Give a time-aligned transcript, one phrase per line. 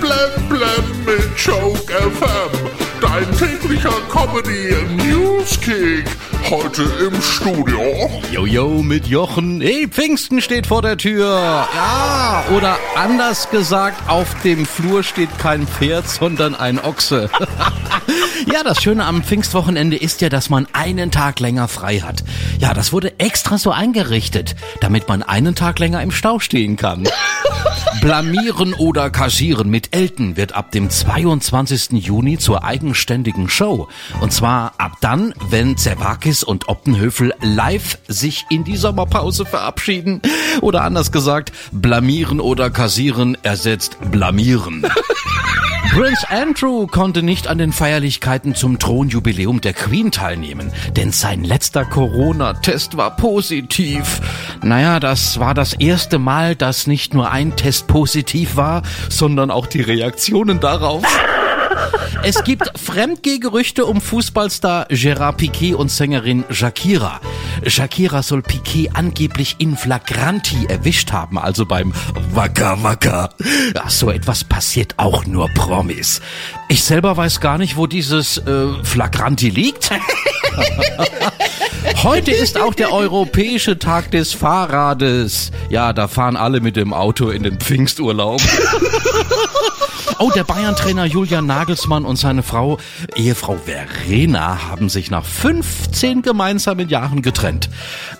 [0.00, 2.82] blem blem mit Joke FM.
[3.00, 6.04] Dein täglicher Comedy Newskick.
[6.50, 7.80] Heute im Studio.
[8.30, 9.60] Jojo mit Jochen.
[9.60, 11.66] Hey, Pfingsten steht vor der Tür.
[11.74, 17.30] Ja, oder anders gesagt, auf dem Flur steht kein Pferd, sondern ein Ochse.
[18.52, 22.22] ja, das Schöne am Pfingstwochenende ist ja, dass man einen Tag länger frei hat.
[22.58, 27.04] Ja, das wurde extra so eingerichtet, damit man einen Tag länger im Stau stehen kann.
[28.00, 31.92] Blamieren oder kassieren mit Elton wird ab dem 22.
[32.04, 33.88] Juni zur eigenständigen Show.
[34.20, 40.22] Und zwar ab dann, wenn Zerwakis und Optenhöfel live sich in die Sommerpause verabschieden.
[40.60, 44.86] Oder anders gesagt, blamieren oder kassieren ersetzt blamieren.
[45.94, 51.84] Prince Andrew konnte nicht an den Feierlichkeiten zum Thronjubiläum der Queen teilnehmen, denn sein letzter
[51.84, 54.22] Corona-Test war positiv.
[54.62, 59.66] Naja, das war das erste Mal, dass nicht nur ein Test positiv war, sondern auch
[59.66, 61.02] die Reaktionen darauf.
[62.24, 67.20] Es gibt Fremdgehgerüchte um Fußballstar Gerard Piquet und Sängerin Shakira.
[67.66, 71.92] Shakira soll Piquet angeblich in flagranti erwischt haben, also beim
[72.32, 73.30] Wacker Wacker.
[73.74, 76.20] Ach, so etwas passiert auch nur Promis.
[76.68, 79.90] Ich selber weiß gar nicht, wo dieses äh, flagranti liegt.
[82.02, 85.52] Heute ist auch der Europäische Tag des Fahrrades.
[85.68, 88.40] Ja, da fahren alle mit dem Auto in den Pfingsturlaub.
[90.18, 92.78] Oh, der Bayern-Trainer Julian Nagelsmann und seine Frau,
[93.14, 97.68] Ehefrau Verena, haben sich nach 15 gemeinsamen Jahren getrennt.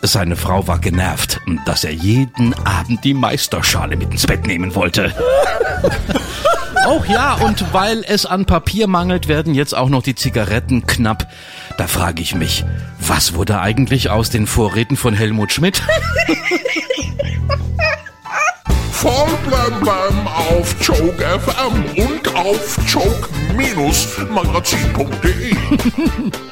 [0.00, 5.14] Seine Frau war genervt, dass er jeden Abend die Meisterschale mit ins Bett nehmen wollte.
[6.84, 11.28] Oh ja, und weil es an Papier mangelt, werden jetzt auch noch die Zigaretten knapp.
[11.76, 12.64] Da frage ich mich,
[12.98, 15.82] was wurde eigentlich aus den Vorräten von Helmut Schmidt?
[18.92, 25.56] Voll blem auf Joke FM und auf joke-magazin.de.